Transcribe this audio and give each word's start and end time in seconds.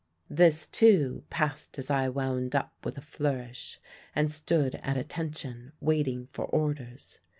"This, 0.31 0.65
too, 0.65 1.25
passed 1.29 1.77
as 1.77 1.91
I 1.91 2.09
wound 2.09 2.55
up 2.55 2.73
with 2.83 2.97
a 2.97 3.01
flourish 3.01 3.79
and 4.15 4.31
stood 4.31 4.79
at 4.81 4.97
attention, 4.97 5.73
waiting 5.79 6.27
for 6.31 6.45
orders. 6.45 7.19